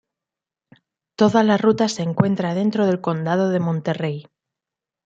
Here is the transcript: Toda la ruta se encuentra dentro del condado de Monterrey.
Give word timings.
Toda 1.15 1.43
la 1.43 1.57
ruta 1.59 1.87
se 1.87 2.01
encuentra 2.01 2.55
dentro 2.55 2.87
del 2.87 3.01
condado 3.01 3.49
de 3.51 3.59
Monterrey. 3.59 4.25